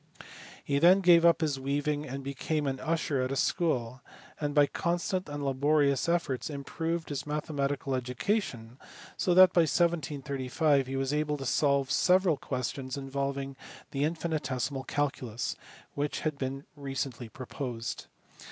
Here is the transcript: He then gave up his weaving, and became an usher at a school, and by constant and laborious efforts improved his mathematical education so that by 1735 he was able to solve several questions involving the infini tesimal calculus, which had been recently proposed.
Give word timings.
He 0.63 0.79
then 0.79 1.01
gave 1.01 1.23
up 1.23 1.41
his 1.41 1.59
weaving, 1.59 2.07
and 2.07 2.23
became 2.23 2.65
an 2.65 2.79
usher 2.79 3.21
at 3.21 3.31
a 3.31 3.35
school, 3.35 4.01
and 4.39 4.55
by 4.55 4.65
constant 4.65 5.29
and 5.29 5.45
laborious 5.45 6.09
efforts 6.09 6.49
improved 6.49 7.09
his 7.09 7.27
mathematical 7.27 7.93
education 7.93 8.79
so 9.15 9.35
that 9.35 9.53
by 9.53 9.61
1735 9.61 10.87
he 10.87 10.95
was 10.95 11.13
able 11.13 11.37
to 11.37 11.45
solve 11.45 11.91
several 11.91 12.35
questions 12.37 12.97
involving 12.97 13.55
the 13.91 14.01
infini 14.01 14.39
tesimal 14.39 14.87
calculus, 14.87 15.55
which 15.93 16.21
had 16.21 16.35
been 16.39 16.65
recently 16.75 17.29
proposed. 17.29 18.07